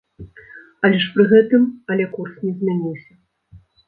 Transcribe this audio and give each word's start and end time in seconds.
Але 0.87 1.01
ж 1.03 1.11
пры 1.17 1.25
гэтым 1.33 1.67
але 1.95 2.05
курс 2.15 2.33
не 2.47 2.51
змяніўся. 2.63 3.13